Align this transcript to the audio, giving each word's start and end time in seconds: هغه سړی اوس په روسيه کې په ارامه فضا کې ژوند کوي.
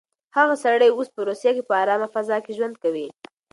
هغه 0.37 0.53
سړی 0.63 0.89
اوس 0.93 1.09
په 1.15 1.21
روسيه 1.27 1.51
کې 1.55 1.63
په 1.69 1.73
ارامه 1.83 2.07
فضا 2.15 2.37
کې 2.45 2.55
ژوند 2.57 2.75
کوي. 2.83 3.07